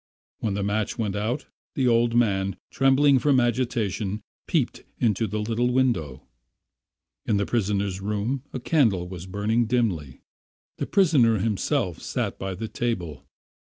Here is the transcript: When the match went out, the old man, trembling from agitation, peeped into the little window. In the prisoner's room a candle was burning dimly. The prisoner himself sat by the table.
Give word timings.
When 0.39 0.55
the 0.55 0.63
match 0.63 0.97
went 0.97 1.15
out, 1.15 1.45
the 1.75 1.87
old 1.87 2.15
man, 2.15 2.57
trembling 2.71 3.19
from 3.19 3.39
agitation, 3.39 4.23
peeped 4.47 4.83
into 4.97 5.27
the 5.27 5.37
little 5.39 5.71
window. 5.71 6.23
In 7.27 7.37
the 7.37 7.45
prisoner's 7.45 8.01
room 8.01 8.41
a 8.51 8.59
candle 8.59 9.07
was 9.07 9.27
burning 9.27 9.67
dimly. 9.67 10.21
The 10.79 10.87
prisoner 10.87 11.37
himself 11.37 12.01
sat 12.01 12.39
by 12.39 12.55
the 12.55 12.67
table. 12.67 13.27